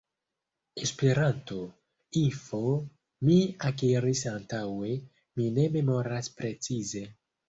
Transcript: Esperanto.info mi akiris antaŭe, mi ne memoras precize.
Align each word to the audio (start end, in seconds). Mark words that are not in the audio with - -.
Esperanto.info 0.85 2.61
mi 3.27 3.35
akiris 3.69 4.23
antaŭe, 4.31 4.89
mi 5.41 5.51
ne 5.59 5.67
memoras 5.77 6.31
precize. 6.41 7.03